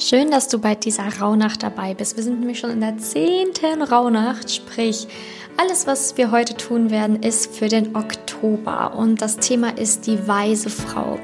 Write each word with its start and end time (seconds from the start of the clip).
Schön, 0.00 0.30
dass 0.30 0.46
du 0.46 0.60
bei 0.60 0.76
dieser 0.76 1.18
Rauhnacht 1.18 1.64
dabei 1.64 1.92
bist. 1.92 2.16
Wir 2.16 2.22
sind 2.22 2.38
nämlich 2.38 2.60
schon 2.60 2.70
in 2.70 2.80
der 2.80 2.98
zehnten 2.98 3.82
Rauhnacht, 3.82 4.48
sprich, 4.48 5.08
alles, 5.56 5.88
was 5.88 6.16
wir 6.16 6.30
heute 6.30 6.56
tun 6.56 6.90
werden, 6.92 7.20
ist 7.20 7.52
für 7.52 7.66
den 7.66 7.96
Oktober. 7.96 8.94
Und 8.94 9.20
das 9.20 9.38
Thema 9.38 9.76
ist 9.76 10.06
die 10.06 10.28
weise 10.28 10.70
Frau. 10.70 11.18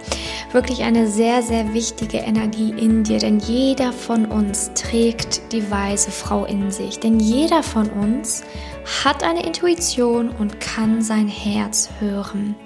Wirklich 0.50 0.82
eine 0.82 1.06
sehr, 1.06 1.40
sehr 1.42 1.72
wichtige 1.72 2.18
Energie 2.18 2.74
in 2.76 3.04
dir, 3.04 3.18
denn 3.18 3.38
jeder 3.38 3.92
von 3.92 4.26
uns 4.26 4.72
trägt 4.74 5.52
die 5.52 5.70
weise 5.70 6.10
Frau 6.10 6.44
in 6.44 6.72
sich. 6.72 6.98
Denn 6.98 7.20
jeder 7.20 7.62
von 7.62 7.88
uns 7.90 8.42
hat 9.04 9.22
eine 9.22 9.46
Intuition 9.46 10.30
und 10.30 10.58
kann 10.58 11.00
sein 11.00 11.28
Herz 11.28 11.90
hören. 12.00 12.56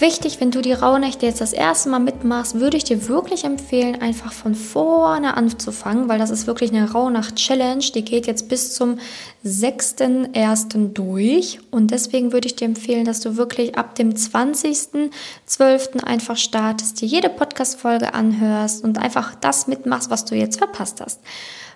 Wichtig, 0.00 0.40
wenn 0.40 0.52
du 0.52 0.60
die 0.60 0.74
Rauhnächte 0.74 1.26
jetzt 1.26 1.40
das 1.40 1.52
erste 1.52 1.88
Mal 1.88 1.98
mitmachst, 1.98 2.60
würde 2.60 2.76
ich 2.76 2.84
dir 2.84 3.08
wirklich 3.08 3.42
empfehlen, 3.42 4.00
einfach 4.00 4.32
von 4.32 4.54
vorne 4.54 5.36
anzufangen, 5.36 6.08
weil 6.08 6.20
das 6.20 6.30
ist 6.30 6.46
wirklich 6.46 6.70
eine 6.70 6.92
Rauhnacht-Challenge. 6.92 7.84
Die 7.94 8.04
geht 8.04 8.28
jetzt 8.28 8.48
bis 8.48 8.74
zum 8.74 8.98
6.1. 9.44 10.92
durch. 10.92 11.58
Und 11.72 11.90
deswegen 11.90 12.32
würde 12.32 12.46
ich 12.46 12.54
dir 12.54 12.66
empfehlen, 12.66 13.06
dass 13.06 13.18
du 13.18 13.36
wirklich 13.36 13.76
ab 13.76 13.96
dem 13.96 14.12
20.12. 14.12 16.04
einfach 16.04 16.36
startest, 16.36 17.00
dir 17.00 17.06
jede 17.06 17.28
Podcast-Folge 17.28 18.14
anhörst 18.14 18.84
und 18.84 18.98
einfach 18.98 19.34
das 19.34 19.66
mitmachst, 19.66 20.10
was 20.10 20.24
du 20.24 20.36
jetzt 20.36 20.58
verpasst 20.58 21.00
hast. 21.00 21.20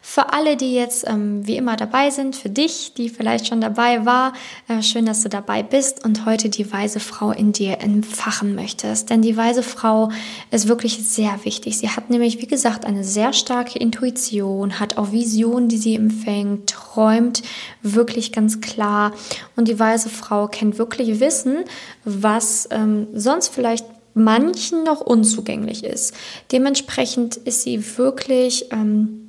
Für 0.04 0.32
alle, 0.32 0.56
die 0.56 0.74
jetzt 0.74 1.06
ähm, 1.06 1.46
wie 1.46 1.56
immer 1.56 1.76
dabei 1.76 2.10
sind, 2.10 2.34
für 2.34 2.50
dich, 2.50 2.92
die 2.92 3.08
vielleicht 3.08 3.46
schon 3.46 3.60
dabei 3.60 4.04
war, 4.04 4.32
äh, 4.66 4.82
schön, 4.82 5.06
dass 5.06 5.22
du 5.22 5.28
dabei 5.28 5.62
bist 5.62 6.04
und 6.04 6.26
heute 6.26 6.48
die 6.48 6.70
weise 6.72 6.98
Frau 6.98 7.30
in 7.30 7.52
dir 7.52 7.80
entfachen 7.80 8.56
möchtest. 8.56 9.10
Denn 9.10 9.22
die 9.22 9.36
weise 9.36 9.62
Frau 9.62 10.10
ist 10.50 10.66
wirklich 10.66 11.06
sehr 11.06 11.44
wichtig. 11.44 11.78
Sie 11.78 11.88
hat 11.88 12.10
nämlich, 12.10 12.42
wie 12.42 12.48
gesagt, 12.48 12.84
eine 12.84 13.04
sehr 13.04 13.32
starke 13.32 13.78
Intuition, 13.78 14.80
hat 14.80 14.98
auch 14.98 15.12
Visionen, 15.12 15.68
die 15.68 15.78
sie 15.78 15.94
empfängt, 15.94 16.70
träumt 16.70 17.42
wirklich 17.82 18.32
ganz 18.32 18.60
klar. 18.60 19.12
Und 19.54 19.68
die 19.68 19.78
weise 19.78 20.08
Frau 20.08 20.48
kennt 20.48 20.78
wirklich 20.78 21.20
Wissen, 21.20 21.58
was 22.04 22.68
ähm, 22.72 23.06
sonst 23.14 23.54
vielleicht 23.54 23.86
manchen 24.14 24.82
noch 24.82 25.00
unzugänglich 25.00 25.84
ist. 25.84 26.12
Dementsprechend 26.50 27.36
ist 27.36 27.62
sie 27.62 27.96
wirklich 27.96 28.66
ähm, 28.72 29.21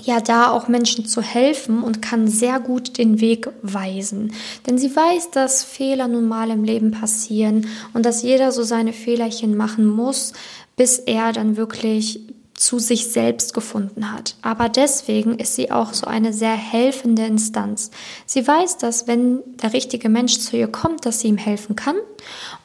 ja 0.00 0.20
da 0.20 0.50
auch 0.50 0.68
Menschen 0.68 1.06
zu 1.06 1.22
helfen 1.22 1.82
und 1.82 2.02
kann 2.02 2.28
sehr 2.28 2.60
gut 2.60 2.98
den 2.98 3.20
Weg 3.20 3.48
weisen. 3.62 4.32
Denn 4.66 4.78
sie 4.78 4.94
weiß, 4.94 5.30
dass 5.30 5.64
Fehler 5.64 6.08
nun 6.08 6.28
mal 6.28 6.50
im 6.50 6.64
Leben 6.64 6.90
passieren 6.90 7.66
und 7.94 8.04
dass 8.04 8.22
jeder 8.22 8.52
so 8.52 8.62
seine 8.62 8.92
Fehlerchen 8.92 9.56
machen 9.56 9.86
muss, 9.86 10.32
bis 10.76 10.98
er 10.98 11.32
dann 11.32 11.56
wirklich 11.56 12.20
zu 12.56 12.78
sich 12.78 13.08
selbst 13.08 13.52
gefunden 13.52 14.12
hat. 14.12 14.34
Aber 14.40 14.70
deswegen 14.70 15.38
ist 15.38 15.54
sie 15.54 15.70
auch 15.70 15.92
so 15.92 16.06
eine 16.06 16.32
sehr 16.32 16.54
helfende 16.54 17.24
Instanz. 17.26 17.90
Sie 18.24 18.46
weiß, 18.46 18.78
dass 18.78 19.06
wenn 19.06 19.40
der 19.62 19.74
richtige 19.74 20.08
Mensch 20.08 20.38
zu 20.38 20.56
ihr 20.56 20.68
kommt, 20.68 21.04
dass 21.04 21.20
sie 21.20 21.28
ihm 21.28 21.36
helfen 21.36 21.76
kann. 21.76 21.96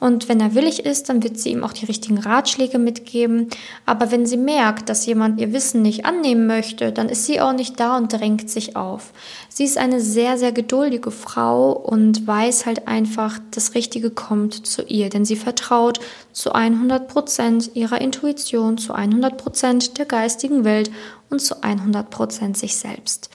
Und 0.00 0.28
wenn 0.28 0.40
er 0.40 0.54
willig 0.54 0.84
ist, 0.84 1.08
dann 1.08 1.22
wird 1.22 1.38
sie 1.38 1.50
ihm 1.50 1.62
auch 1.62 1.74
die 1.74 1.84
richtigen 1.84 2.18
Ratschläge 2.18 2.78
mitgeben. 2.78 3.48
Aber 3.84 4.10
wenn 4.10 4.26
sie 4.26 4.38
merkt, 4.38 4.88
dass 4.88 5.04
jemand 5.04 5.38
ihr 5.40 5.52
Wissen 5.52 5.82
nicht 5.82 6.06
annehmen 6.06 6.46
möchte, 6.46 6.90
dann 6.90 7.10
ist 7.10 7.26
sie 7.26 7.40
auch 7.40 7.52
nicht 7.52 7.78
da 7.78 7.96
und 7.98 8.12
drängt 8.12 8.48
sich 8.50 8.76
auf. 8.76 9.12
Sie 9.50 9.64
ist 9.64 9.76
eine 9.76 10.00
sehr, 10.00 10.38
sehr 10.38 10.52
geduldige 10.52 11.10
Frau 11.10 11.72
und 11.72 12.26
weiß 12.26 12.64
halt 12.64 12.88
einfach, 12.88 13.38
das 13.50 13.74
Richtige 13.74 14.10
kommt 14.10 14.66
zu 14.66 14.82
ihr, 14.82 15.10
denn 15.10 15.26
sie 15.26 15.36
vertraut 15.36 16.00
zu 16.32 16.52
100 16.52 17.08
Prozent 17.08 17.70
ihrer 17.74 18.00
Intuition, 18.00 18.78
zu 18.78 18.94
100 18.94 19.36
Prozent 19.36 19.98
der 19.98 20.06
geistigen 20.06 20.64
Welt 20.64 20.90
und 21.30 21.40
zu 21.40 21.62
100 21.62 22.10
Prozent 22.10 22.56
sich 22.56 22.76
selbst. 22.76 23.30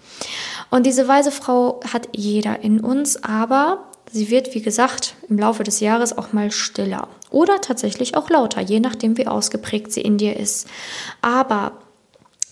Und 0.70 0.86
diese 0.86 1.08
weise 1.08 1.32
Frau 1.32 1.80
hat 1.92 2.10
jeder 2.16 2.62
in 2.62 2.80
uns, 2.80 3.24
aber 3.24 3.86
sie 4.12 4.30
wird, 4.30 4.56
wie 4.56 4.62
gesagt, 4.62 5.16
im 5.30 5.38
Laufe 5.38 5.64
des 5.64 5.80
Jahres 5.80 6.18
auch 6.18 6.34
mal 6.34 6.52
stiller 6.52 7.08
oder 7.30 7.62
tatsächlich 7.62 8.16
auch 8.16 8.30
lauter, 8.30 8.62
je 8.62 8.80
nachdem, 8.80 9.18
wie 9.18 9.28
ausgeprägt 9.28 9.92
sie 9.92 10.02
in 10.02 10.18
dir 10.18 10.38
ist. 10.38 10.68
Aber 11.22 11.74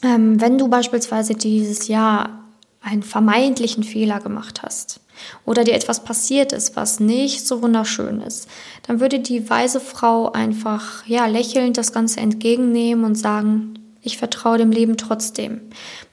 ähm, 0.03 0.40
wenn 0.40 0.58
du 0.58 0.68
beispielsweise 0.68 1.34
dieses 1.34 1.88
Jahr 1.88 2.42
einen 2.81 3.03
vermeintlichen 3.03 3.84
Fehler 3.84 4.19
gemacht 4.19 4.62
hast 4.62 5.00
oder 5.46 5.64
dir 5.64 5.74
etwas 5.74 6.03
passiert 6.03 6.52
ist, 6.52 6.76
was 6.76 7.00
nicht 7.00 7.48
so 7.48 7.62
wunderschön 7.62 8.22
ist, 8.22 8.48
dann 8.88 9.00
würde 9.00 9.20
die 9.20 9.50
weise 9.50 9.80
Frau 9.80 10.31
einfach 10.31 11.06
ja 11.06 11.26
lächelnd 11.28 11.78
das 11.78 11.94
Ganze 11.94 12.20
entgegennehmen 12.20 13.06
und 13.06 13.16
sagen, 13.16 13.75
ich 14.06 14.20
vertraue 14.20 14.59
dem 14.59 14.72
Leben 14.72 14.98
trotzdem. 14.98 15.62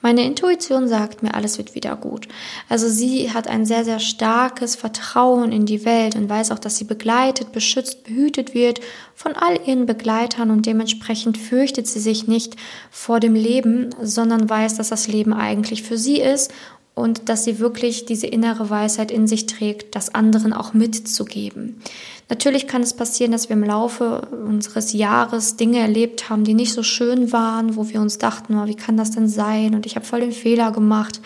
Meine 0.00 0.24
Intuition 0.24 0.88
sagt 0.88 1.22
mir, 1.22 1.34
alles 1.34 1.58
wird 1.58 1.74
wieder 1.74 1.94
gut. 1.94 2.26
Also 2.70 2.88
sie 2.88 3.30
hat 3.32 3.48
ein 3.48 3.66
sehr, 3.66 3.84
sehr 3.84 4.00
starkes 4.00 4.76
Vertrauen 4.76 5.52
in 5.52 5.66
die 5.66 5.84
Welt 5.84 6.16
und 6.16 6.28
weiß 6.28 6.52
auch, 6.52 6.58
dass 6.58 6.78
sie 6.78 6.84
begleitet, 6.84 7.52
beschützt, 7.52 8.04
behütet 8.04 8.54
wird 8.54 8.80
von 9.14 9.34
all 9.34 9.60
ihren 9.66 9.84
Begleitern 9.84 10.50
und 10.50 10.64
dementsprechend 10.64 11.36
fürchtet 11.36 11.86
sie 11.86 12.00
sich 12.00 12.26
nicht 12.26 12.56
vor 12.90 13.20
dem 13.20 13.34
Leben, 13.34 13.90
sondern 14.00 14.48
weiß, 14.48 14.76
dass 14.76 14.88
das 14.88 15.06
Leben 15.06 15.34
eigentlich 15.34 15.82
für 15.82 15.98
sie 15.98 16.18
ist 16.18 16.50
und 16.94 17.28
dass 17.28 17.44
sie 17.44 17.58
wirklich 17.58 18.04
diese 18.04 18.26
innere 18.26 18.68
Weisheit 18.68 19.10
in 19.10 19.26
sich 19.26 19.46
trägt, 19.46 19.94
das 19.94 20.14
anderen 20.14 20.52
auch 20.52 20.74
mitzugeben. 20.74 21.80
Natürlich 22.28 22.66
kann 22.66 22.82
es 22.82 22.94
passieren, 22.94 23.32
dass 23.32 23.48
wir 23.48 23.56
im 23.56 23.64
Laufe 23.64 24.28
unseres 24.46 24.92
Jahres 24.92 25.56
Dinge 25.56 25.80
erlebt 25.80 26.28
haben, 26.28 26.44
die 26.44 26.54
nicht 26.54 26.72
so 26.72 26.82
schön 26.82 27.32
waren, 27.32 27.76
wo 27.76 27.88
wir 27.88 28.00
uns 28.00 28.18
dachten, 28.18 28.58
oh, 28.58 28.66
wie 28.66 28.74
kann 28.74 28.96
das 28.96 29.10
denn 29.10 29.28
sein 29.28 29.74
und 29.74 29.86
ich 29.86 29.96
habe 29.96 30.06
voll 30.06 30.20
den 30.20 30.32
Fehler 30.32 30.70
gemacht. 30.72 31.20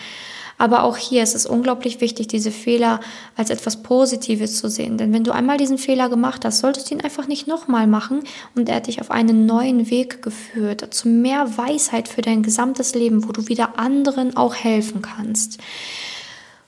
Aber 0.57 0.83
auch 0.83 0.97
hier 0.97 1.21
ist 1.21 1.35
es 1.35 1.45
unglaublich 1.45 2.01
wichtig, 2.01 2.27
diese 2.27 2.51
Fehler 2.51 2.99
als 3.35 3.49
etwas 3.49 3.83
Positives 3.83 4.57
zu 4.57 4.69
sehen. 4.69 4.97
Denn 4.97 5.13
wenn 5.13 5.23
du 5.23 5.31
einmal 5.31 5.57
diesen 5.57 5.77
Fehler 5.77 6.09
gemacht 6.09 6.45
hast, 6.45 6.59
solltest 6.59 6.89
du 6.89 6.95
ihn 6.95 7.01
einfach 7.01 7.27
nicht 7.27 7.47
nochmal 7.47 7.85
machen 7.85 8.23
und 8.55 8.67
er 8.67 8.77
hat 8.77 8.87
dich 8.87 8.99
auf 9.01 9.11
einen 9.11 9.45
neuen 9.45 9.89
Weg 9.91 10.21
geführt, 10.21 10.93
zu 10.93 11.09
mehr 11.09 11.57
Weisheit 11.57 12.07
für 12.07 12.21
dein 12.21 12.41
gesamtes 12.41 12.95
Leben, 12.95 13.27
wo 13.27 13.31
du 13.31 13.47
wieder 13.47 13.77
anderen 13.77 14.35
auch 14.35 14.55
helfen 14.55 15.01
kannst. 15.01 15.59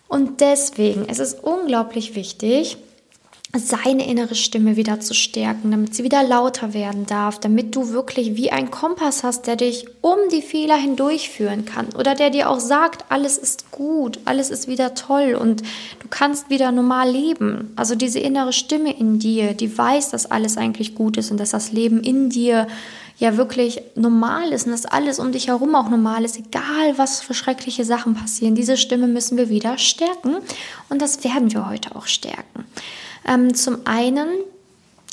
Und 0.07 0.41
deswegen 0.41 1.05
es 1.07 1.19
ist 1.19 1.33
es 1.33 1.39
unglaublich 1.39 2.15
wichtig, 2.15 2.77
seine 3.57 4.07
innere 4.07 4.35
Stimme 4.35 4.75
wieder 4.75 4.99
zu 4.99 5.15
stärken, 5.15 5.71
damit 5.71 5.95
sie 5.95 6.03
wieder 6.03 6.21
lauter 6.23 6.75
werden 6.75 7.07
darf, 7.07 7.39
damit 7.39 7.75
du 7.75 7.89
wirklich 7.89 8.35
wie 8.35 8.51
ein 8.51 8.69
Kompass 8.69 9.23
hast, 9.23 9.47
der 9.47 9.55
dich 9.55 9.87
um 10.01 10.17
die 10.31 10.43
Fehler 10.43 10.75
hindurchführen 10.75 11.65
kann 11.65 11.87
oder 11.97 12.13
der 12.13 12.29
dir 12.29 12.47
auch 12.47 12.59
sagt, 12.59 13.05
alles 13.09 13.39
ist 13.39 13.71
gut, 13.71 14.19
alles 14.25 14.51
ist 14.51 14.67
wieder 14.67 14.93
toll 14.93 15.33
und 15.33 15.61
du 15.61 16.07
kannst 16.11 16.51
wieder 16.51 16.71
normal 16.71 17.09
leben. 17.09 17.73
Also 17.75 17.95
diese 17.95 18.19
innere 18.19 18.53
Stimme 18.53 18.95
in 18.95 19.17
dir, 19.17 19.55
die 19.55 19.75
weiß, 19.75 20.09
dass 20.09 20.29
alles 20.29 20.55
eigentlich 20.57 20.93
gut 20.93 21.17
ist 21.17 21.31
und 21.31 21.39
dass 21.39 21.49
das 21.49 21.71
Leben 21.71 22.03
in 22.03 22.29
dir 22.29 22.67
ja 23.17 23.35
wirklich 23.35 23.81
normal 23.95 24.53
ist 24.53 24.67
und 24.67 24.73
dass 24.73 24.85
alles 24.85 25.17
um 25.17 25.31
dich 25.31 25.47
herum 25.47 25.73
auch 25.73 25.89
normal 25.89 26.23
ist, 26.23 26.37
egal 26.37 26.97
was 26.97 27.21
für 27.21 27.33
schreckliche 27.33 27.83
Sachen 27.83 28.13
passieren. 28.13 28.53
Diese 28.53 28.77
Stimme 28.77 29.07
müssen 29.07 29.37
wir 29.37 29.49
wieder 29.49 29.79
stärken 29.79 30.37
und 30.89 31.01
das 31.01 31.23
werden 31.23 31.51
wir 31.51 31.67
heute 31.67 31.95
auch 31.95 32.05
stärken. 32.05 32.65
Ähm, 33.27 33.53
zum 33.53 33.85
einen 33.85 34.29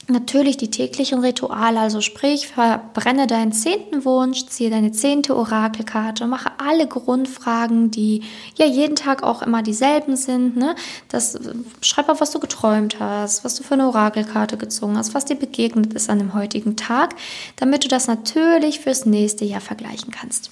Natürlich 0.09 0.56
die 0.56 0.71
täglichen 0.71 1.19
Rituale, 1.19 1.81
also 1.81 2.00
sprich, 2.00 2.47
verbrenne 2.47 3.27
deinen 3.27 3.50
zehnten 3.50 4.05
Wunsch, 4.05 4.47
ziehe 4.47 4.71
deine 4.71 4.93
zehnte 4.93 5.37
Orakelkarte 5.37 6.28
mache 6.28 6.53
alle 6.59 6.87
Grundfragen, 6.87 7.91
die 7.91 8.22
ja 8.55 8.67
jeden 8.67 8.94
Tag 8.94 9.25
auch 9.25 9.43
immer 9.43 9.65
dieselben 9.65 10.17
sind. 10.17 10.56
Ne? 10.56 10.77
Das, 11.09 11.37
schreib 11.81 12.09
auf, 12.09 12.21
was 12.21 12.31
du 12.31 12.39
geträumt 12.39 13.00
hast, 13.00 13.44
was 13.44 13.56
du 13.56 13.65
für 13.65 13.75
eine 13.75 13.89
Orakelkarte 13.89 14.56
gezogen 14.56 14.97
hast, 14.97 15.12
was 15.12 15.25
dir 15.25 15.34
begegnet 15.34 15.93
ist 15.94 16.09
an 16.09 16.21
dem 16.21 16.34
heutigen 16.34 16.77
Tag, 16.77 17.17
damit 17.56 17.83
du 17.83 17.88
das 17.88 18.06
natürlich 18.06 18.78
fürs 18.78 19.06
nächste 19.06 19.44
Jahr 19.44 19.61
vergleichen 19.61 20.12
kannst. 20.12 20.50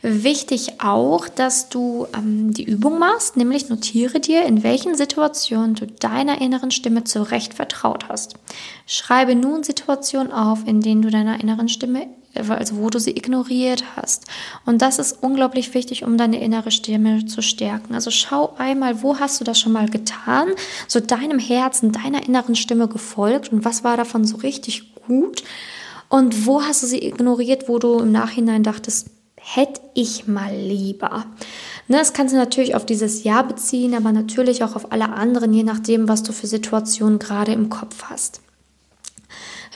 Wichtig 0.00 0.80
auch, 0.82 1.28
dass 1.28 1.68
du 1.68 2.06
ähm, 2.16 2.54
die 2.54 2.64
Übung 2.64 2.98
machst, 2.98 3.36
nämlich 3.36 3.68
notiere 3.68 4.20
dir, 4.20 4.46
in 4.46 4.62
welchen 4.62 4.94
Situationen 4.94 5.74
du 5.74 5.86
deiner 5.86 6.40
inneren 6.40 6.70
Stimme 6.70 7.04
zurecht 7.04 7.52
vertraut 7.52 8.08
hast. 8.08 8.36
Schreibe 8.94 9.34
nun 9.34 9.64
Situationen 9.64 10.30
auf, 10.30 10.68
in 10.68 10.80
denen 10.80 11.02
du 11.02 11.10
deiner 11.10 11.40
inneren 11.40 11.68
Stimme, 11.68 12.06
also 12.32 12.76
wo 12.76 12.90
du 12.90 13.00
sie 13.00 13.10
ignoriert 13.10 13.82
hast. 13.96 14.26
Und 14.66 14.82
das 14.82 15.00
ist 15.00 15.18
unglaublich 15.20 15.74
wichtig, 15.74 16.04
um 16.04 16.16
deine 16.16 16.40
innere 16.40 16.70
Stimme 16.70 17.26
zu 17.26 17.42
stärken. 17.42 17.94
Also 17.94 18.12
schau 18.12 18.54
einmal, 18.56 19.02
wo 19.02 19.18
hast 19.18 19.40
du 19.40 19.44
das 19.44 19.58
schon 19.58 19.72
mal 19.72 19.88
getan, 19.88 20.46
so 20.86 21.00
deinem 21.00 21.40
Herzen, 21.40 21.90
deiner 21.90 22.24
inneren 22.24 22.54
Stimme 22.54 22.86
gefolgt 22.86 23.52
und 23.52 23.64
was 23.64 23.82
war 23.82 23.96
davon 23.96 24.24
so 24.24 24.36
richtig 24.36 24.94
gut 24.94 25.42
und 26.08 26.46
wo 26.46 26.62
hast 26.62 26.84
du 26.84 26.86
sie 26.86 27.04
ignoriert, 27.04 27.68
wo 27.68 27.80
du 27.80 27.98
im 27.98 28.12
Nachhinein 28.12 28.62
dachtest, 28.62 29.08
hätte 29.34 29.80
ich 29.94 30.28
mal 30.28 30.54
lieber. 30.54 31.26
Ne, 31.88 31.96
das 31.96 32.12
kannst 32.12 32.32
du 32.32 32.38
natürlich 32.38 32.76
auf 32.76 32.86
dieses 32.86 33.24
Jahr 33.24 33.42
beziehen, 33.42 33.96
aber 33.96 34.12
natürlich 34.12 34.62
auch 34.62 34.76
auf 34.76 34.92
alle 34.92 35.08
anderen, 35.08 35.52
je 35.52 35.64
nachdem, 35.64 36.08
was 36.08 36.22
du 36.22 36.32
für 36.32 36.46
Situationen 36.46 37.18
gerade 37.18 37.52
im 37.52 37.70
Kopf 37.70 38.04
hast. 38.08 38.43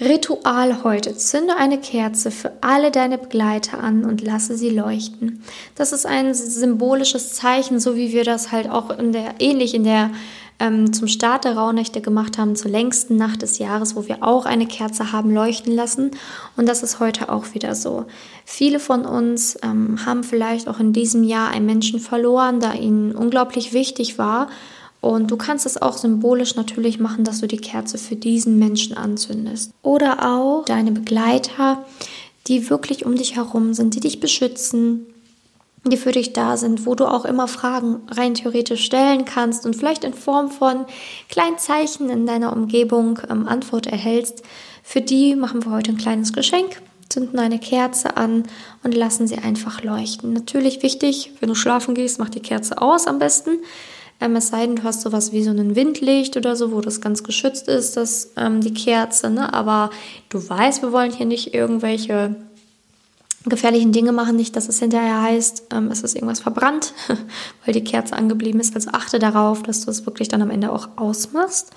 Ritual 0.01 0.85
heute. 0.85 1.17
Zünde 1.17 1.57
eine 1.57 1.79
Kerze 1.79 2.31
für 2.31 2.53
alle 2.61 2.91
deine 2.91 3.19
Begleiter 3.19 3.83
an 3.83 4.05
und 4.05 4.21
lasse 4.21 4.57
sie 4.57 4.71
leuchten. 4.71 5.43
Das 5.75 5.93
ist 5.93 6.07
ein 6.07 6.35
symbolisches 6.35 7.35
Zeichen, 7.35 7.81
so 7.81 7.97
wie 7.97 8.13
wir 8.13 8.25
das 8.25 8.53
halt 8.53 8.71
auch 8.71 8.97
in 8.97 9.13
der, 9.13 9.35
ähnlich 9.41 9.75
in 9.75 9.85
der 9.85 10.11
ähm, 10.61 10.93
zum 10.93 11.09
Start 11.09 11.45
der 11.45 11.57
Rauhnächte 11.57 12.01
gemacht 12.01 12.39
haben, 12.39 12.57
zur 12.57 12.71
längsten 12.71 13.17
Nacht 13.17 13.43
des 13.43 13.59
Jahres, 13.59 13.97
wo 13.97 14.07
wir 14.07 14.23
auch 14.23 14.45
eine 14.45 14.67
Kerze 14.67 15.13
haben 15.13 15.33
leuchten 15.33 15.75
lassen. 15.75 16.13
Und 16.57 16.69
das 16.69 16.83
ist 16.83 17.01
heute 17.01 17.29
auch 17.29 17.55
wieder 17.55 17.75
so. 17.75 18.07
Viele 18.45 18.81
von 18.81 19.05
uns 19.05 19.59
ähm, 19.63 20.05
haben 20.05 20.25
vielleicht 20.25 20.69
auch 20.69 20.81
in 20.81 20.93
diesem 20.93 21.23
Jahr 21.23 21.51
einen 21.51 21.67
Menschen 21.67 22.01
verloren, 22.01 22.61
da 22.61 22.73
ihnen 22.75 23.15
unglaublich 23.15 23.73
wichtig 23.73 24.19
war 24.19 24.49
und 25.01 25.31
du 25.31 25.37
kannst 25.37 25.65
es 25.65 25.81
auch 25.81 25.97
symbolisch 25.97 26.57
natürlich 26.57 26.99
machen, 26.99 27.25
dass 27.25 27.41
du 27.41 27.47
die 27.47 27.59
Kerze 27.59 27.99
für 27.99 28.17
diesen 28.17 28.59
Menschen 28.59 28.97
anzündest. 28.97 29.73
Oder 29.83 30.29
auch 30.29 30.65
deine 30.65 30.93
Begleiter, 30.93 31.85
die 32.49 32.69
wirklich 32.69 33.07
um 33.07 33.15
dich 33.15 33.37
herum 33.37 33.75
sind, 33.75 33.95
die 33.95 34.01
dich 34.01 34.21
beschützen, 34.21 35.07
die 35.85 35.97
für 35.97 36.13
dich 36.13 36.33
da 36.33 36.57
sind, 36.57 36.87
wo 36.87 36.95
du 36.95 37.07
auch 37.07 37.25
immer 37.25 37.47
Fragen 37.47 38.01
rein 38.09 38.35
theoretisch 38.35 38.85
stellen 38.85 39.25
kannst 39.25 39.65
und 39.65 39.77
vielleicht 39.77 40.03
in 40.03 40.15
Form 40.15 40.51
von 40.51 40.85
kleinen 41.29 41.59
Zeichen 41.59 42.11
in 42.11 42.27
deiner 42.27 42.53
Umgebung 42.53 43.21
ähm, 43.31 43.47
Antwort 43.47 43.87
erhältst. 43.87 44.43
Für 44.83 45.01
die 45.01 45.37
machen 45.37 45.65
wir 45.65 45.73
heute 45.73 45.93
ein 45.93 45.99
kleines 45.99 46.33
Geschenk, 46.33 46.83
zünden 47.09 47.39
eine 47.39 47.59
Kerze 47.61 48.17
an 48.17 48.45
und 48.83 48.95
lassen 48.95 49.29
sie 49.29 49.39
einfach 49.39 49.83
leuchten. 49.83 50.33
Natürlich 50.33 50.83
wichtig, 50.83 51.33
wenn 51.41 51.49
du 51.49 51.55
schlafen 51.55 51.95
gehst, 51.95 52.19
mach 52.19 52.31
die 52.31 52.41
Kerze 52.41 52.83
aus 52.83 53.07
am 53.07 53.19
besten. 53.19 53.59
Ähm, 54.21 54.37
es 54.37 54.49
sei 54.49 54.67
denn, 54.67 54.77
du 54.77 54.85
hast 54.85 55.03
sowas 55.03 55.33
wie 55.33 55.43
so 55.43 55.51
ein 55.51 55.77
Windlicht 55.77 56.37
oder 56.37 56.57
so, 56.57 56.73
wo 56.73 56.81
das 56.81 57.01
ganz 57.01 57.23
geschützt 57.23 57.69
ist, 57.69 57.97
das, 57.97 58.33
ähm, 58.37 58.61
die 58.61 58.75
Kerze. 58.75 59.31
Ne? 59.31 59.53
Aber 59.53 59.91
du 60.29 60.47
weißt, 60.47 60.83
wir 60.83 60.93
wollen 60.93 61.13
hier 61.13 61.27
nicht 61.27 61.55
irgendwelche 61.55 62.35
gefährlichen 63.45 63.93
Dinge 63.93 64.13
machen, 64.13 64.37
nicht, 64.37 64.57
dass 64.57 64.69
es 64.69 64.81
hinterher 64.81 65.23
heißt, 65.23 65.69
ähm, 65.73 65.91
es 65.91 66.03
ist 66.03 66.17
irgendwas 66.17 66.41
verbrannt, 66.41 66.93
weil 67.65 67.73
die 67.73 67.85
Kerze 67.85 68.17
angeblieben 68.17 68.61
ist. 68.61 68.75
Also 68.75 68.91
achte 68.93 69.19
darauf, 69.19 69.63
dass 69.63 69.85
du 69.85 69.91
es 69.91 70.05
wirklich 70.05 70.29
dann 70.29 70.43
am 70.43 70.51
Ende 70.51 70.73
auch 70.73 70.89
ausmachst. 70.97 71.71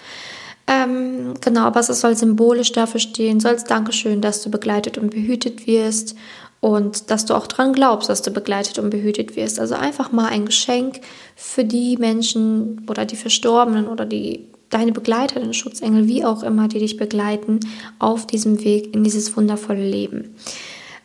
Ähm, 0.68 1.34
genau, 1.42 1.62
aber 1.62 1.80
es 1.80 1.88
soll 1.88 2.16
symbolisch 2.16 2.72
dafür 2.72 3.00
stehen, 3.00 3.40
soll 3.40 3.52
als 3.52 3.64
Dankeschön, 3.66 4.22
dass 4.22 4.42
du 4.42 4.50
begleitet 4.50 4.98
und 4.98 5.12
behütet 5.12 5.68
wirst 5.68 6.16
und 6.62 7.10
dass 7.10 7.26
du 7.26 7.34
auch 7.34 7.48
dran 7.48 7.74
glaubst, 7.74 8.08
dass 8.08 8.22
du 8.22 8.32
begleitet 8.32 8.80
und 8.80 8.92
behütet 8.92 9.36
wirst. 9.36 9.60
Also 9.60 9.76
einfach 9.76 10.12
mal 10.12 10.28
ein 10.28 10.46
Geschenk 10.46 11.02
für 11.36 11.66
die 11.66 11.98
Menschen 11.98 12.86
oder 12.88 13.06
die 13.06 13.16
Verstorbenen 13.16 13.88
oder 13.88 14.06
die 14.06 14.48
deine 14.70 14.94
Begleiter, 14.94 15.40
deine 15.40 15.54
Schutzengel, 15.54 16.08
wie 16.08 16.24
auch 16.24 16.44
immer, 16.44 16.68
die 16.68 16.80
dich 16.80 16.96
begleiten 16.96 17.60
auf 18.00 18.26
diesem 18.26 18.64
Weg 18.64 18.96
in 18.96 19.04
dieses 19.04 19.36
wundervolle 19.36 19.84
Leben. 19.84 20.36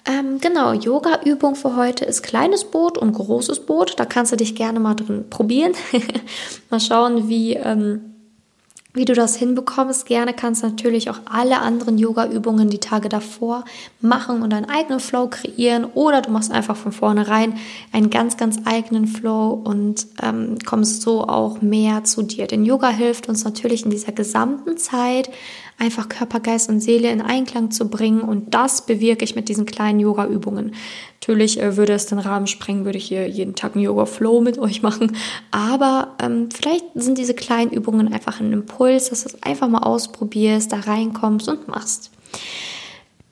Ähm, 0.06 0.38
genau, 0.40 0.72
Yoga-Übung 0.72 1.56
für 1.56 1.74
heute 1.74 2.04
ist 2.04 2.22
kleines 2.22 2.64
Boot 2.64 2.96
und 2.96 3.12
großes 3.12 3.60
Boot. 3.60 3.94
Da 3.98 4.04
kannst 4.04 4.30
du 4.30 4.36
dich 4.36 4.54
gerne 4.54 4.78
mal 4.78 4.94
drin 4.94 5.24
probieren. 5.30 5.72
mal 6.70 6.80
schauen, 6.80 7.28
wie. 7.28 7.54
Ähm, 7.54 8.15
wie 8.96 9.04
du 9.04 9.14
das 9.14 9.36
hinbekommst. 9.36 10.06
Gerne 10.06 10.32
kannst 10.32 10.62
du 10.62 10.68
natürlich 10.68 11.10
auch 11.10 11.20
alle 11.26 11.60
anderen 11.60 11.98
Yoga-Übungen 11.98 12.70
die 12.70 12.78
Tage 12.78 13.08
davor 13.08 13.64
machen 14.00 14.42
und 14.42 14.50
deinen 14.50 14.68
eigenen 14.68 15.00
Flow 15.00 15.28
kreieren 15.28 15.84
oder 15.84 16.22
du 16.22 16.30
machst 16.30 16.50
einfach 16.50 16.76
von 16.76 16.92
vornherein 16.92 17.54
einen 17.92 18.08
ganz, 18.10 18.36
ganz 18.36 18.58
eigenen 18.64 19.06
Flow 19.06 19.50
und 19.50 20.06
ähm, 20.22 20.56
kommst 20.64 21.02
so 21.02 21.28
auch 21.28 21.60
mehr 21.60 22.04
zu 22.04 22.22
dir. 22.22 22.46
Denn 22.46 22.64
Yoga 22.64 22.88
hilft 22.88 23.28
uns 23.28 23.44
natürlich 23.44 23.84
in 23.84 23.90
dieser 23.90 24.12
gesamten 24.12 24.78
Zeit 24.78 25.30
einfach 25.78 26.08
Körper, 26.08 26.40
Geist 26.40 26.70
und 26.70 26.80
Seele 26.80 27.10
in 27.10 27.20
Einklang 27.20 27.70
zu 27.70 27.90
bringen 27.90 28.22
und 28.22 28.54
das 28.54 28.86
bewirke 28.86 29.24
ich 29.24 29.36
mit 29.36 29.50
diesen 29.50 29.66
kleinen 29.66 30.00
Yoga-Übungen. 30.00 30.72
Natürlich 31.20 31.60
äh, 31.60 31.76
würde 31.76 31.92
es 31.92 32.06
den 32.06 32.18
Rahmen 32.18 32.46
sprengen, 32.46 32.84
würde 32.84 32.98
ich 32.98 33.06
hier 33.06 33.28
jeden 33.28 33.54
Tag 33.54 33.74
einen 33.74 33.84
Yoga-Flow 33.84 34.40
mit 34.40 34.58
euch 34.58 34.82
machen. 34.82 35.16
Aber 35.50 36.14
ähm, 36.20 36.48
vielleicht 36.50 36.84
sind 36.94 37.18
diese 37.18 37.34
kleinen 37.34 37.70
Übungen 37.70 38.12
einfach 38.12 38.40
ein 38.40 38.52
Impuls, 38.52 39.10
dass 39.10 39.22
du 39.22 39.30
es 39.30 39.42
einfach 39.42 39.68
mal 39.68 39.82
ausprobierst, 39.82 40.72
da 40.72 40.80
reinkommst 40.80 41.48
und 41.48 41.68
machst. 41.68 42.10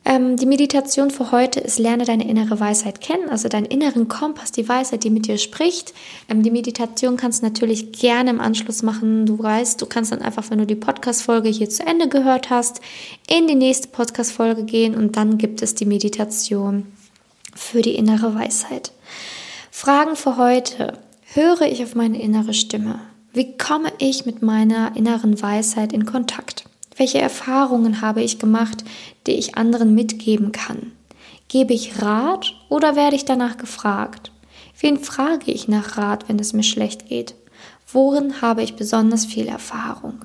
Ähm, 0.07 0.37
die 0.37 0.45
Meditation 0.45 1.09
für 1.09 1.31
heute 1.31 1.59
ist, 1.59 1.79
lerne 1.79 2.05
deine 2.05 2.29
innere 2.29 2.59
Weisheit 2.59 3.01
kennen, 3.01 3.27
also 3.29 3.49
deinen 3.49 3.65
inneren 3.65 4.07
Kompass, 4.07 4.51
die 4.51 4.69
Weisheit, 4.69 5.03
die 5.03 5.09
mit 5.09 5.25
dir 5.25 5.39
spricht. 5.39 5.95
Ähm, 6.29 6.43
die 6.43 6.51
Meditation 6.51 7.17
kannst 7.17 7.41
du 7.41 7.47
natürlich 7.47 7.91
gerne 7.91 8.29
im 8.29 8.39
Anschluss 8.39 8.83
machen. 8.83 9.25
Du 9.25 9.41
weißt, 9.41 9.81
du 9.81 9.87
kannst 9.87 10.11
dann 10.11 10.21
einfach, 10.21 10.51
wenn 10.51 10.59
du 10.59 10.67
die 10.67 10.75
Podcast-Folge 10.75 11.49
hier 11.49 11.71
zu 11.71 11.83
Ende 11.87 12.07
gehört 12.07 12.51
hast, 12.51 12.81
in 13.27 13.47
die 13.47 13.55
nächste 13.55 13.87
Podcast-Folge 13.87 14.63
gehen 14.63 14.93
und 14.93 15.17
dann 15.17 15.39
gibt 15.39 15.63
es 15.63 15.73
die 15.73 15.85
Meditation 15.85 16.85
für 17.55 17.81
die 17.81 17.95
innere 17.95 18.35
Weisheit. 18.35 18.91
Fragen 19.71 20.15
für 20.15 20.37
heute. 20.37 20.99
Höre 21.35 21.63
ich 21.63 21.83
auf 21.83 21.95
meine 21.95 22.21
innere 22.21 22.53
Stimme? 22.53 23.01
Wie 23.33 23.57
komme 23.57 23.91
ich 23.97 24.25
mit 24.25 24.41
meiner 24.41 24.95
inneren 24.95 25.41
Weisheit 25.41 25.91
in 25.91 26.05
Kontakt? 26.05 26.63
Welche 26.95 27.19
Erfahrungen 27.19 27.99
habe 27.99 28.23
ich 28.23 28.39
gemacht, 28.39 28.85
die 29.27 29.33
ich 29.33 29.57
anderen 29.57 29.93
mitgeben 29.93 30.53
kann? 30.53 30.93
Gebe 31.49 31.73
ich 31.73 32.01
Rat 32.01 32.53
oder 32.69 32.95
werde 32.95 33.17
ich 33.17 33.25
danach 33.25 33.57
gefragt? 33.57 34.31
Wen 34.79 34.97
frage 34.97 35.51
ich 35.51 35.67
nach 35.67 35.97
Rat, 35.97 36.29
wenn 36.29 36.39
es 36.39 36.53
mir 36.53 36.63
schlecht 36.63 37.09
geht? 37.09 37.35
Worin 37.91 38.41
habe 38.41 38.63
ich 38.63 38.77
besonders 38.77 39.25
viel 39.25 39.49
Erfahrung? 39.49 40.23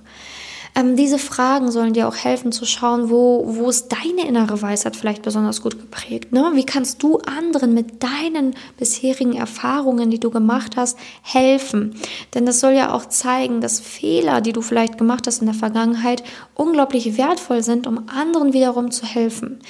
Ähm, 0.75 0.97
diese 0.97 1.19
Fragen 1.19 1.71
sollen 1.71 1.93
dir 1.93 2.07
auch 2.09 2.17
helfen 2.17 2.53
zu 2.53 2.65
schauen, 2.65 3.11
wo, 3.11 3.45
wo 3.47 3.69
ist 3.69 3.89
deine 3.89 4.29
innere 4.29 4.63
Weisheit 4.63 4.97
vielleicht 4.97 5.23
besonders 5.23 5.63
gut 5.63 5.79
geprägt. 5.79 6.33
Ne? 6.33 6.53
Wie 6.55 6.65
kannst 6.65 7.03
du 7.03 7.19
anderen 7.19 7.75
mit 7.75 8.03
deinen 8.03 8.55
bisherigen 8.77 9.35
Erfahrungen, 9.35 10.11
die 10.11 10.21
du 10.21 10.31
gemacht 10.31 10.77
hast, 10.77 10.99
helfen? 11.23 11.95
Denn 12.35 12.47
das 12.47 12.61
soll 12.61 12.73
ja 12.73 12.93
auch 12.93 13.07
zeigen, 13.07 13.61
dass 13.61 13.81
Fehler, 13.81 14.41
die 14.41 14.53
du 14.53 14.63
vielleicht 14.63 14.99
gemacht 14.99 15.27
hast 15.27 15.41
in 15.41 15.47
der 15.47 15.55
Vergangenheit, 15.55 16.23
unglaublich 16.55 17.17
wertvoll 17.17 17.63
sind, 17.63 17.87
um 17.87 18.09
anderen 18.09 18.53
wiederum 18.53 18.91
zu 18.91 19.07
helfen. 19.07 19.61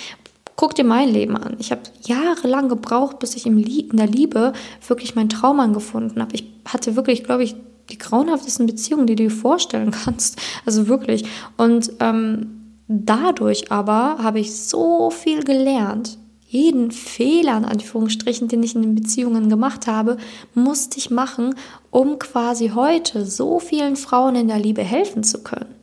Guck 0.57 0.75
dir 0.75 0.85
mein 0.85 1.09
Leben 1.09 1.39
an. 1.39 1.57
Ich 1.59 1.71
habe 1.71 1.81
jahrelang 2.03 2.69
gebraucht, 2.69 3.19
bis 3.19 3.35
ich 3.35 3.47
in 3.47 3.97
der 3.97 4.07
Liebe 4.07 4.53
wirklich 4.87 5.15
meinen 5.15 5.31
Traum 5.31 5.73
gefunden 5.73 6.21
habe. 6.21 6.35
Ich 6.35 6.45
hatte 6.67 6.97
wirklich, 6.97 7.25
glaube 7.25 7.45
ich, 7.45 7.57
die 7.91 7.99
grauenhaftesten 7.99 8.67
Beziehungen, 8.67 9.07
die 9.07 9.17
du 9.17 9.25
dir 9.25 9.31
vorstellen 9.31 9.91
kannst. 9.91 10.41
Also 10.67 10.89
wirklich. 10.89 11.25
Und 11.57 11.93
ähm, 12.01 12.75
dadurch 12.89 13.73
aber 13.73 14.19
habe 14.23 14.41
ich 14.41 14.55
so 14.57 15.11
viel 15.11 15.43
gelernt. 15.43 16.19
Jeden 16.47 16.91
Fehler, 16.91 17.57
in 17.57 17.65
Anführungsstrichen, 17.65 18.49
den 18.49 18.63
ich 18.63 18.75
in 18.75 18.83
den 18.83 18.95
Beziehungen 18.97 19.49
gemacht 19.49 19.87
habe, 19.87 20.17
musste 20.55 20.99
ich 20.99 21.11
machen, 21.11 21.55
um 21.91 22.19
quasi 22.19 22.71
heute 22.75 23.25
so 23.25 23.61
vielen 23.61 23.95
Frauen 23.97 24.35
in 24.35 24.49
der 24.49 24.59
Liebe 24.59 24.83
helfen 24.83 25.23
zu 25.23 25.43
können. 25.43 25.75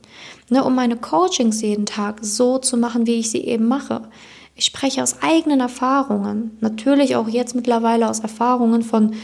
Ne, 0.50 0.64
um 0.64 0.74
meine 0.74 0.96
Coachings 0.96 1.62
jeden 1.62 1.86
Tag 1.86 2.18
so 2.22 2.58
zu 2.58 2.76
machen, 2.76 3.06
wie 3.06 3.14
ich 3.14 3.30
sie 3.30 3.44
eben 3.44 3.66
mache. 3.66 4.02
Ich 4.54 4.64
spreche 4.64 5.02
aus 5.02 5.22
eigenen 5.22 5.60
Erfahrungen, 5.60 6.56
natürlich 6.60 7.16
auch 7.16 7.28
jetzt 7.28 7.54
mittlerweile 7.54 8.10
aus 8.10 8.20
Erfahrungen 8.20 8.82
von 8.82 9.14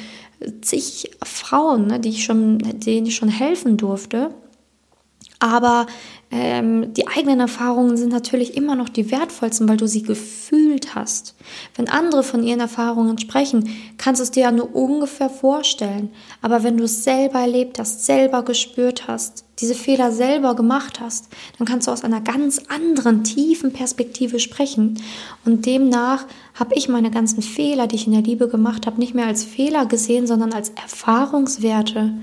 zig 0.63 1.11
Frauen, 1.23 1.87
ne, 1.87 2.01
die 2.01 2.11
ich 2.11 2.25
schon, 2.25 2.59
denen 2.59 3.07
ich 3.07 3.17
schon 3.17 3.29
helfen 3.29 3.77
durfte. 3.77 4.35
Aber 5.41 5.87
ähm, 6.31 6.95
die 6.95 7.07
eigenen 7.07 7.41
Erfahrungen 7.41 7.97
sind 7.97 8.11
natürlich 8.11 8.57
immer 8.57 8.75
noch 8.75 8.89
die 8.89 9.11
wertvollsten, 9.11 9.69
weil 9.69 9.77
du 9.77 9.87
sie 9.87 10.03
gefühlt 10.03 10.95
hast. 10.95 11.35
Wenn 11.77 11.89
andere 11.89 12.23
von 12.23 12.43
ihren 12.43 12.61
Erfahrungen 12.61 13.19
sprechen, 13.19 13.71
kannst 13.99 14.21
du 14.21 14.25
es 14.25 14.31
dir 14.31 14.45
ja 14.45 14.51
nur 14.51 14.75
ungefähr 14.75 15.31
vorstellen. 15.31 16.11
Aber 16.43 16.63
wenn 16.63 16.77
du 16.77 16.85
es 16.85 17.05
selber 17.05 17.41
erlebt 17.41 17.79
hast, 17.79 18.05
selber 18.05 18.43
gespürt 18.43 19.07
hast, 19.07 19.45
diese 19.61 19.75
Fehler 19.75 20.11
selber 20.11 20.57
gemacht 20.57 20.99
hast, 21.01 21.29
dann 21.59 21.67
kannst 21.67 21.87
du 21.87 21.93
aus 21.93 22.03
einer 22.03 22.21
ganz 22.21 22.63
anderen, 22.69 23.23
tiefen 23.23 23.73
Perspektive 23.73 24.41
sprechen. 24.41 25.01
Und 25.45 25.67
demnach 25.67 26.27
habe 26.55 26.75
ich 26.75 26.89
meine 26.89 27.11
ganzen 27.11 27.43
Fehler, 27.43 27.87
die 27.87 27.97
ich 27.97 28.07
in 28.07 28.13
der 28.13 28.23
Liebe 28.23 28.49
gemacht 28.49 28.87
habe, 28.87 28.99
nicht 28.99 29.15
mehr 29.15 29.27
als 29.27 29.45
Fehler 29.45 29.87
gesehen, 29.87 30.27
sondern 30.27 30.53
als 30.53 30.71
Erfahrungswerte, 30.71 32.15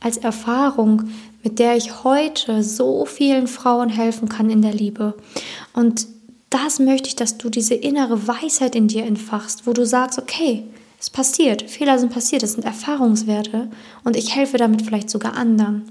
als 0.00 0.16
Erfahrung, 0.16 1.10
mit 1.42 1.58
der 1.58 1.76
ich 1.76 2.04
heute 2.04 2.62
so 2.62 3.04
vielen 3.04 3.46
Frauen 3.46 3.88
helfen 3.88 4.28
kann 4.28 4.50
in 4.50 4.62
der 4.62 4.74
Liebe. 4.74 5.14
Und 5.72 6.06
das 6.50 6.80
möchte 6.80 7.08
ich, 7.08 7.16
dass 7.16 7.38
du 7.38 7.48
diese 7.48 7.74
innere 7.74 8.26
Weisheit 8.26 8.74
in 8.74 8.88
dir 8.88 9.04
entfachst, 9.04 9.66
wo 9.66 9.72
du 9.72 9.86
sagst, 9.86 10.18
okay, 10.18 10.64
es 10.98 11.08
passiert, 11.08 11.62
Fehler 11.62 11.98
sind 11.98 12.12
passiert, 12.12 12.42
es 12.42 12.52
sind 12.52 12.64
Erfahrungswerte 12.64 13.70
und 14.04 14.16
ich 14.16 14.34
helfe 14.34 14.58
damit 14.58 14.82
vielleicht 14.82 15.08
sogar 15.08 15.34
anderen. 15.34 15.90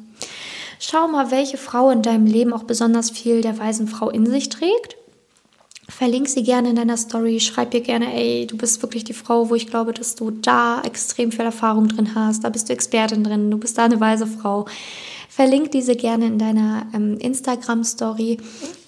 Schau 0.79 1.07
mal, 1.07 1.31
welche 1.31 1.57
Frau 1.57 1.89
in 1.89 2.03
deinem 2.03 2.25
Leben 2.25 2.53
auch 2.53 2.63
besonders 2.63 3.09
viel 3.09 3.41
der 3.41 3.57
weisen 3.57 3.87
Frau 3.87 4.09
in 4.09 4.25
sich 4.25 4.49
trägt. 4.49 4.95
Verlink 5.89 6.29
sie 6.29 6.43
gerne 6.43 6.69
in 6.69 6.75
deiner 6.75 6.97
Story, 6.97 7.39
schreib 7.39 7.73
ihr 7.73 7.81
gerne, 7.81 8.13
ey, 8.13 8.47
du 8.47 8.55
bist 8.55 8.81
wirklich 8.81 9.03
die 9.03 9.13
Frau, 9.13 9.49
wo 9.49 9.55
ich 9.55 9.67
glaube, 9.67 9.93
dass 9.93 10.15
du 10.15 10.31
da 10.31 10.81
extrem 10.81 11.31
viel 11.31 11.45
Erfahrung 11.45 11.87
drin 11.87 12.15
hast, 12.15 12.43
da 12.43 12.49
bist 12.49 12.69
du 12.69 12.73
Expertin 12.73 13.23
drin, 13.23 13.51
du 13.51 13.57
bist 13.57 13.77
da 13.77 13.85
eine 13.85 13.99
weise 13.99 14.27
Frau 14.27 14.65
Verlink 15.39 15.71
diese 15.71 15.95
gerne 15.95 16.25
in 16.25 16.37
deiner 16.37 16.87
ähm, 16.93 17.17
Instagram-Story. 17.17 18.39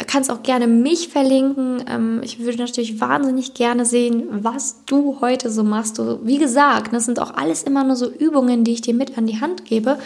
Kannst 0.06 0.30
auch 0.30 0.44
gerne 0.44 0.68
mich 0.68 1.08
verlinken. 1.08 1.82
Ähm, 1.88 2.20
ich 2.24 2.40
würde 2.40 2.58
natürlich 2.58 3.00
wahnsinnig 3.00 3.54
gerne 3.54 3.86
sehen, 3.86 4.26
was 4.44 4.84
du 4.86 5.22
heute 5.22 5.50
so 5.50 5.64
machst. 5.64 5.98
Du, 5.98 6.20
wie 6.24 6.40
gesagt, 6.40 6.94
das 6.94 7.06
sind 7.06 7.22
auch 7.22 7.36
alles 7.36 7.64
immer 7.64 7.86
nur 7.86 7.96
so 7.96 8.12
Übungen, 8.12 8.66
die 8.66 8.74
ich 8.74 8.82
dir 8.82 8.94
mit 8.94 9.18
an 9.18 9.28
die 9.28 9.40
Hand 9.40 9.64
gebe. 9.64 9.98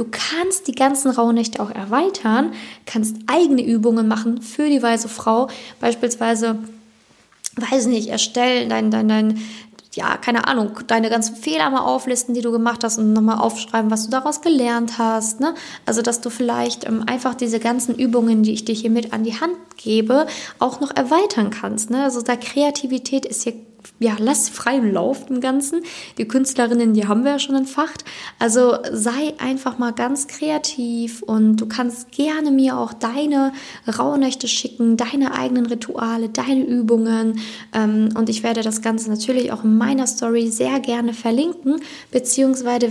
Du 0.00 0.06
kannst 0.10 0.66
die 0.66 0.74
ganzen 0.74 1.10
Rauhnächte 1.10 1.60
auch 1.60 1.70
erweitern, 1.70 2.54
kannst 2.86 3.16
eigene 3.26 3.62
Übungen 3.62 4.08
machen 4.08 4.40
für 4.40 4.70
die 4.70 4.82
weise 4.82 5.10
Frau. 5.10 5.48
Beispielsweise 5.78 6.56
weiß 7.56 7.84
nicht, 7.84 8.08
erstellen 8.08 8.70
dein, 8.70 8.90
dein, 8.90 9.08
dein, 9.08 9.42
ja, 9.92 10.16
keine 10.16 10.48
Ahnung, 10.48 10.70
deine 10.86 11.10
ganzen 11.10 11.36
Fehler 11.36 11.68
mal 11.68 11.82
auflisten, 11.82 12.34
die 12.34 12.40
du 12.40 12.50
gemacht 12.50 12.82
hast 12.82 12.96
und 12.96 13.12
nochmal 13.12 13.40
aufschreiben, 13.40 13.90
was 13.90 14.06
du 14.06 14.10
daraus 14.10 14.40
gelernt 14.40 14.96
hast. 14.96 15.40
Ne? 15.40 15.54
Also, 15.84 16.00
dass 16.00 16.22
du 16.22 16.30
vielleicht 16.30 16.86
ähm, 16.86 17.04
einfach 17.06 17.34
diese 17.34 17.60
ganzen 17.60 17.94
Übungen, 17.94 18.42
die 18.42 18.54
ich 18.54 18.64
dir 18.64 18.74
hier 18.74 18.88
mit 18.88 19.12
an 19.12 19.22
die 19.22 19.38
Hand 19.38 19.58
gebe, 19.76 20.26
auch 20.60 20.80
noch 20.80 20.96
erweitern 20.96 21.50
kannst. 21.50 21.90
Ne? 21.90 22.04
Also, 22.04 22.22
da 22.22 22.36
Kreativität 22.36 23.26
ist 23.26 23.42
hier 23.42 23.52
ja, 23.98 24.16
lass 24.18 24.48
freien 24.48 24.92
Lauf 24.92 25.28
im 25.28 25.40
Ganzen. 25.40 25.82
Die 26.18 26.26
Künstlerinnen, 26.26 26.94
die 26.94 27.06
haben 27.06 27.24
wir 27.24 27.32
ja 27.32 27.38
schon 27.38 27.54
entfacht. 27.54 28.04
Also 28.38 28.76
sei 28.92 29.34
einfach 29.38 29.78
mal 29.78 29.92
ganz 29.92 30.26
kreativ 30.26 31.22
und 31.22 31.56
du 31.56 31.66
kannst 31.66 32.10
gerne 32.10 32.50
mir 32.50 32.78
auch 32.78 32.92
deine 32.92 33.52
Rauhnächte 33.98 34.48
schicken, 34.48 34.96
deine 34.96 35.34
eigenen 35.34 35.66
Rituale, 35.66 36.28
deine 36.28 36.64
Übungen. 36.64 37.40
Ähm, 37.74 38.10
und 38.16 38.28
ich 38.28 38.42
werde 38.42 38.62
das 38.62 38.82
Ganze 38.82 39.10
natürlich 39.10 39.52
auch 39.52 39.64
in 39.64 39.76
meiner 39.76 40.06
Story 40.06 40.50
sehr 40.50 40.80
gerne 40.80 41.12
verlinken, 41.12 41.80
beziehungsweise, 42.10 42.88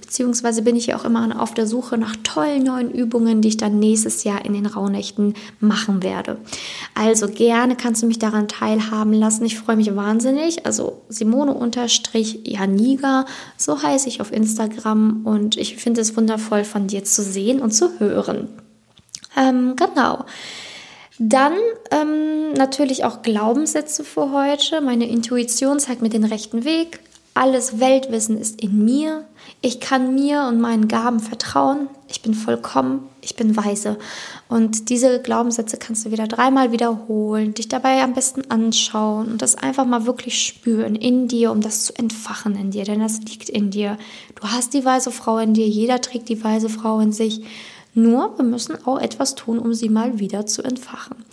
beziehungsweise 0.00 0.62
bin 0.62 0.76
ich 0.76 0.86
ja 0.86 0.96
auch 0.96 1.04
immer 1.04 1.40
auf 1.40 1.54
der 1.54 1.66
Suche 1.66 1.98
nach 1.98 2.16
tollen 2.22 2.64
neuen 2.64 2.90
Übungen, 2.90 3.42
die 3.42 3.48
ich 3.48 3.56
dann 3.56 3.78
nächstes 3.78 4.24
Jahr 4.24 4.44
in 4.44 4.52
den 4.52 4.66
Rauhnächten 4.66 5.34
machen 5.60 6.02
werde. 6.02 6.38
Also 6.94 7.28
gerne 7.28 7.76
kannst 7.76 8.02
du 8.02 8.06
mich 8.06 8.18
daran 8.18 8.48
teilhaben 8.48 9.12
lassen. 9.12 9.44
Ich 9.44 9.58
freue 9.58 9.76
mich 9.76 9.94
wahnsinnig 9.94 10.31
ich, 10.38 10.66
also 10.66 11.02
Simone-Janiga, 11.08 13.26
so 13.56 13.82
heiße 13.82 14.08
ich 14.08 14.20
auf 14.20 14.32
Instagram 14.32 15.22
und 15.24 15.56
ich 15.56 15.76
finde 15.76 16.00
es 16.00 16.16
wundervoll 16.16 16.64
von 16.64 16.86
dir 16.86 17.04
zu 17.04 17.22
sehen 17.22 17.60
und 17.60 17.72
zu 17.72 17.98
hören. 17.98 18.48
Ähm, 19.36 19.76
genau. 19.76 20.24
Dann 21.18 21.52
ähm, 21.90 22.52
natürlich 22.54 23.04
auch 23.04 23.22
Glaubenssätze 23.22 24.04
für 24.04 24.32
heute. 24.32 24.80
Meine 24.80 25.08
Intuition 25.08 25.78
zeigt 25.78 26.02
mir 26.02 26.08
den 26.08 26.24
rechten 26.24 26.64
Weg. 26.64 27.00
Alles 27.34 27.80
Weltwissen 27.80 28.38
ist 28.38 28.60
in 28.60 28.84
mir. 28.84 29.24
Ich 29.62 29.80
kann 29.80 30.14
mir 30.14 30.44
und 30.48 30.60
meinen 30.60 30.86
Gaben 30.86 31.18
vertrauen. 31.18 31.88
Ich 32.08 32.20
bin 32.20 32.34
vollkommen, 32.34 33.08
ich 33.22 33.36
bin 33.36 33.56
weise. 33.56 33.98
Und 34.48 34.90
diese 34.90 35.22
Glaubenssätze 35.22 35.78
kannst 35.78 36.04
du 36.04 36.10
wieder 36.10 36.26
dreimal 36.26 36.72
wiederholen, 36.72 37.54
dich 37.54 37.68
dabei 37.68 38.02
am 38.02 38.12
besten 38.12 38.50
anschauen 38.50 39.32
und 39.32 39.40
das 39.40 39.54
einfach 39.54 39.86
mal 39.86 40.04
wirklich 40.04 40.42
spüren 40.44 40.94
in 40.94 41.26
dir, 41.26 41.52
um 41.52 41.62
das 41.62 41.84
zu 41.84 41.98
entfachen 41.98 42.54
in 42.54 42.70
dir, 42.70 42.84
denn 42.84 43.00
das 43.00 43.20
liegt 43.20 43.48
in 43.48 43.70
dir. 43.70 43.96
Du 44.34 44.48
hast 44.48 44.74
die 44.74 44.84
weise 44.84 45.10
Frau 45.10 45.38
in 45.38 45.54
dir, 45.54 45.66
jeder 45.66 46.02
trägt 46.02 46.28
die 46.28 46.44
weise 46.44 46.68
Frau 46.68 47.00
in 47.00 47.12
sich. 47.12 47.40
Nur 47.94 48.36
wir 48.36 48.44
müssen 48.44 48.76
auch 48.86 48.98
etwas 48.98 49.34
tun, 49.34 49.58
um 49.58 49.72
sie 49.72 49.88
mal 49.88 50.18
wieder 50.18 50.44
zu 50.44 50.62
entfachen. 50.62 51.24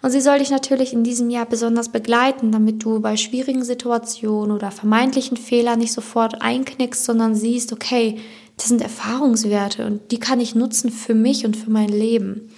Und 0.00 0.12
sie 0.12 0.20
soll 0.20 0.38
dich 0.38 0.50
natürlich 0.50 0.92
in 0.92 1.02
diesem 1.02 1.28
Jahr 1.28 1.46
besonders 1.46 1.88
begleiten, 1.88 2.52
damit 2.52 2.84
du 2.84 3.00
bei 3.00 3.16
schwierigen 3.16 3.64
Situationen 3.64 4.54
oder 4.54 4.70
vermeintlichen 4.70 5.36
Fehlern 5.36 5.80
nicht 5.80 5.92
sofort 5.92 6.40
einknickst, 6.40 7.04
sondern 7.04 7.34
siehst, 7.34 7.72
okay, 7.72 8.18
das 8.56 8.68
sind 8.68 8.80
Erfahrungswerte 8.80 9.86
und 9.86 10.10
die 10.10 10.20
kann 10.20 10.40
ich 10.40 10.54
nutzen 10.54 10.90
für 10.90 11.14
mich 11.14 11.44
und 11.44 11.56
für 11.56 11.70
mein 11.70 11.88
Leben. 11.88 12.52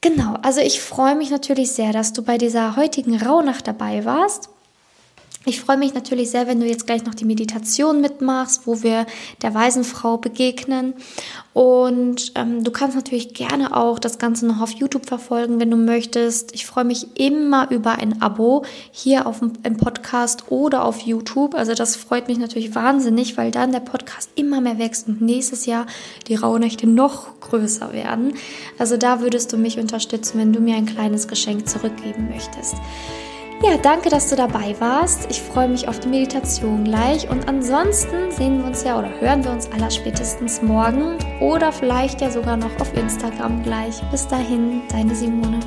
Genau, 0.00 0.34
also 0.42 0.60
ich 0.60 0.80
freue 0.80 1.16
mich 1.16 1.30
natürlich 1.30 1.72
sehr, 1.72 1.92
dass 1.92 2.12
du 2.12 2.22
bei 2.22 2.38
dieser 2.38 2.76
heutigen 2.76 3.16
Rauhnacht 3.16 3.66
dabei 3.66 4.04
warst. 4.04 4.50
Ich 5.48 5.60
freue 5.60 5.76
mich 5.76 5.94
natürlich 5.94 6.32
sehr, 6.32 6.48
wenn 6.48 6.58
du 6.58 6.66
jetzt 6.66 6.86
gleich 6.86 7.04
noch 7.04 7.14
die 7.14 7.24
Meditation 7.24 8.00
mitmachst, 8.00 8.66
wo 8.66 8.82
wir 8.82 9.06
der 9.42 9.54
weisen 9.54 9.84
Frau 9.84 10.16
begegnen. 10.16 10.94
Und 11.52 12.32
ähm, 12.34 12.64
du 12.64 12.72
kannst 12.72 12.96
natürlich 12.96 13.32
gerne 13.32 13.76
auch 13.76 14.00
das 14.00 14.18
Ganze 14.18 14.44
noch 14.44 14.60
auf 14.60 14.72
YouTube 14.72 15.06
verfolgen, 15.06 15.60
wenn 15.60 15.70
du 15.70 15.76
möchtest. 15.76 16.52
Ich 16.52 16.66
freue 16.66 16.82
mich 16.82 17.16
immer 17.16 17.70
über 17.70 17.92
ein 17.92 18.20
Abo 18.20 18.64
hier 18.90 19.28
auf 19.28 19.38
dem 19.38 19.76
Podcast 19.76 20.50
oder 20.50 20.84
auf 20.84 20.98
YouTube. 21.02 21.54
Also 21.54 21.74
das 21.74 21.94
freut 21.94 22.26
mich 22.26 22.38
natürlich 22.38 22.74
wahnsinnig, 22.74 23.36
weil 23.36 23.52
dann 23.52 23.70
der 23.70 23.78
Podcast 23.78 24.30
immer 24.34 24.60
mehr 24.60 24.80
wächst 24.80 25.06
und 25.06 25.20
nächstes 25.20 25.64
Jahr 25.64 25.86
die 26.26 26.34
Rauhnächte 26.34 26.88
noch 26.88 27.38
größer 27.38 27.92
werden. 27.92 28.34
Also 28.80 28.96
da 28.96 29.20
würdest 29.20 29.52
du 29.52 29.58
mich 29.58 29.78
unterstützen, 29.78 30.40
wenn 30.40 30.52
du 30.52 30.58
mir 30.58 30.74
ein 30.74 30.86
kleines 30.86 31.28
Geschenk 31.28 31.68
zurückgeben 31.68 32.30
möchtest. 32.30 32.74
Ja, 33.62 33.78
danke, 33.78 34.10
dass 34.10 34.28
du 34.28 34.36
dabei 34.36 34.76
warst. 34.80 35.30
Ich 35.30 35.40
freue 35.40 35.68
mich 35.68 35.88
auf 35.88 35.98
die 35.98 36.08
Meditation 36.08 36.84
gleich. 36.84 37.28
Und 37.28 37.48
ansonsten 37.48 38.30
sehen 38.30 38.58
wir 38.58 38.66
uns 38.66 38.84
ja 38.84 38.98
oder 38.98 39.10
hören 39.20 39.42
wir 39.44 39.50
uns 39.50 39.70
aller 39.72 39.90
spätestens 39.90 40.60
morgen 40.60 41.16
oder 41.40 41.72
vielleicht 41.72 42.20
ja 42.20 42.30
sogar 42.30 42.58
noch 42.58 42.80
auf 42.80 42.94
Instagram 42.94 43.62
gleich. 43.62 44.02
Bis 44.10 44.28
dahin, 44.28 44.82
deine 44.90 45.14
Simone. 45.14 45.60